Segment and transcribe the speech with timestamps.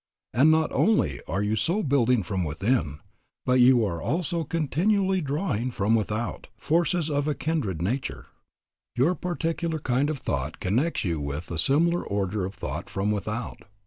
[0.33, 3.01] And not only are you so building from within,
[3.45, 8.25] but you are also continually drawing from without, forces of a kindred nature.
[8.95, 13.59] Your particular kind of thought connects you with a similar order of thought from without.